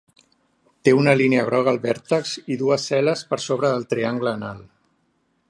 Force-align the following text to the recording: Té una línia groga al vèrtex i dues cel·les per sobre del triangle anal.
Té 0.87 0.93
una 0.99 1.13
línia 1.19 1.43
groga 1.49 1.71
al 1.73 1.77
vèrtex 1.83 2.33
i 2.55 2.59
dues 2.63 2.89
cel·les 2.93 3.23
per 3.35 3.41
sobre 3.45 3.73
del 3.75 3.87
triangle 3.93 4.35
anal. 4.39 4.67